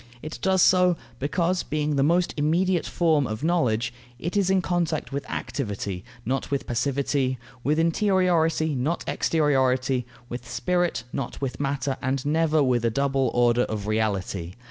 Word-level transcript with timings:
It 0.23 0.39
does 0.41 0.63
so, 0.63 0.97
because, 1.19 1.61
being 1.61 1.95
the 1.95 2.01
most 2.01 2.33
immediate 2.35 2.87
form 2.87 3.27
of 3.27 3.43
knowledge, 3.43 3.93
it 4.17 4.35
is 4.35 4.49
in 4.49 4.59
contact 4.59 5.11
with 5.11 5.29
activity, 5.29 6.03
not 6.25 6.49
with 6.49 6.65
passivity; 6.65 7.37
with 7.63 7.77
interiority, 7.77 8.75
not 8.75 9.05
exteriority; 9.05 10.05
with 10.27 10.49
spirit, 10.49 11.03
not 11.13 11.39
with 11.39 11.59
matter, 11.59 11.97
and 12.01 12.25
never 12.25 12.63
with 12.63 12.83
a 12.83 12.89
double 12.89 13.29
order 13.35 13.61
of 13.65 13.85
reality. 13.85 14.55